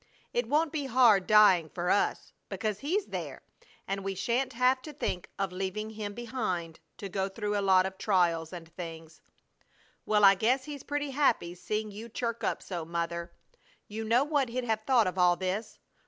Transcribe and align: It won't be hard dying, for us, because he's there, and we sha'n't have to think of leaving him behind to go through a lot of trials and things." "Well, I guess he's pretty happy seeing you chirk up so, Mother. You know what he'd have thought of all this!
It 0.33 0.49
won't 0.49 0.71
be 0.71 0.87
hard 0.87 1.27
dying, 1.27 1.69
for 1.69 1.91
us, 1.91 2.33
because 2.49 2.79
he's 2.79 3.05
there, 3.05 3.43
and 3.87 4.03
we 4.03 4.15
sha'n't 4.15 4.53
have 4.53 4.81
to 4.81 4.93
think 4.93 5.29
of 5.37 5.51
leaving 5.51 5.91
him 5.91 6.15
behind 6.15 6.79
to 6.97 7.07
go 7.07 7.29
through 7.29 7.55
a 7.55 7.61
lot 7.61 7.85
of 7.85 7.99
trials 7.99 8.51
and 8.51 8.67
things." 8.67 9.21
"Well, 10.07 10.25
I 10.25 10.33
guess 10.33 10.63
he's 10.63 10.81
pretty 10.81 11.11
happy 11.11 11.53
seeing 11.53 11.91
you 11.91 12.09
chirk 12.09 12.43
up 12.43 12.63
so, 12.63 12.83
Mother. 12.83 13.31
You 13.87 14.03
know 14.03 14.23
what 14.23 14.49
he'd 14.49 14.63
have 14.63 14.81
thought 14.81 15.05
of 15.05 15.19
all 15.19 15.35
this! 15.35 15.77